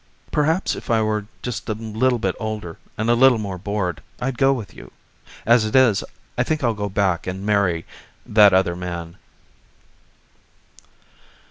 [0.31, 4.35] Perhaps if I were just a little bit older and a little more bored I'd
[4.39, 4.91] go with you.
[5.45, 6.03] As it is,
[6.39, 7.85] I think I'll go back and marry
[8.25, 9.17] that other man."